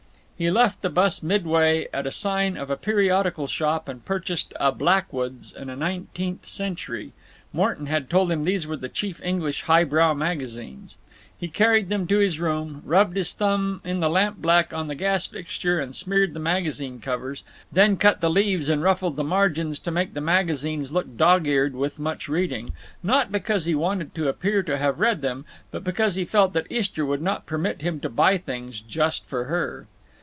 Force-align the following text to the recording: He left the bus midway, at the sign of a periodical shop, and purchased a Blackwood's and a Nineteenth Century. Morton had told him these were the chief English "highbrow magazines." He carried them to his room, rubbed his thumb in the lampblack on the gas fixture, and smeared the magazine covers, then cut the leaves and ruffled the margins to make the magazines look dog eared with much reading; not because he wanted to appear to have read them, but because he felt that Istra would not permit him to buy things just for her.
He 0.41 0.49
left 0.49 0.81
the 0.81 0.89
bus 0.89 1.21
midway, 1.21 1.87
at 1.93 2.05
the 2.05 2.11
sign 2.11 2.57
of 2.57 2.71
a 2.71 2.75
periodical 2.75 3.45
shop, 3.45 3.87
and 3.87 4.03
purchased 4.03 4.55
a 4.59 4.71
Blackwood's 4.71 5.53
and 5.53 5.69
a 5.69 5.75
Nineteenth 5.75 6.47
Century. 6.47 7.13
Morton 7.53 7.85
had 7.85 8.09
told 8.09 8.31
him 8.31 8.43
these 8.43 8.65
were 8.65 8.75
the 8.75 8.89
chief 8.89 9.21
English 9.23 9.61
"highbrow 9.65 10.15
magazines." 10.15 10.97
He 11.37 11.47
carried 11.47 11.89
them 11.89 12.07
to 12.07 12.17
his 12.17 12.39
room, 12.39 12.81
rubbed 12.85 13.17
his 13.17 13.33
thumb 13.33 13.81
in 13.83 13.99
the 13.99 14.09
lampblack 14.09 14.73
on 14.73 14.87
the 14.87 14.95
gas 14.95 15.27
fixture, 15.27 15.79
and 15.79 15.95
smeared 15.95 16.33
the 16.33 16.39
magazine 16.39 16.99
covers, 16.99 17.43
then 17.71 17.95
cut 17.95 18.19
the 18.19 18.27
leaves 18.31 18.67
and 18.67 18.81
ruffled 18.81 19.17
the 19.17 19.23
margins 19.23 19.77
to 19.77 19.91
make 19.91 20.15
the 20.15 20.21
magazines 20.21 20.91
look 20.91 21.17
dog 21.17 21.45
eared 21.45 21.75
with 21.75 21.99
much 21.99 22.27
reading; 22.27 22.71
not 23.03 23.31
because 23.31 23.65
he 23.65 23.75
wanted 23.75 24.15
to 24.15 24.27
appear 24.27 24.63
to 24.63 24.77
have 24.79 24.99
read 24.99 25.21
them, 25.21 25.45
but 25.69 25.83
because 25.83 26.15
he 26.15 26.25
felt 26.25 26.53
that 26.53 26.65
Istra 26.71 27.05
would 27.05 27.21
not 27.21 27.45
permit 27.45 27.83
him 27.83 27.99
to 27.99 28.09
buy 28.09 28.39
things 28.39 28.81
just 28.81 29.23
for 29.27 29.43
her. 29.43 29.85